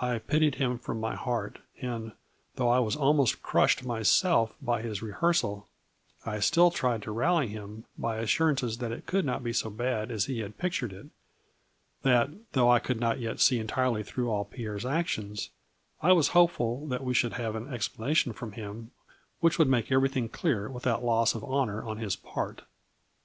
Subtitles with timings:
[0.00, 2.12] I pitied him from my heart, and,
[2.54, 5.66] though I was almost crushed myself by his rehearsal,
[6.24, 10.12] I still tried to rally him by assurances that it could not be so bad
[10.12, 11.06] as he had pictured it;
[12.02, 15.50] that, though I could not yet see entirely through all Pierre's actions,
[16.00, 18.92] I was hopeful that we should have an explana tion from him
[19.40, 22.62] which would make everything clear without loss of honor on his part.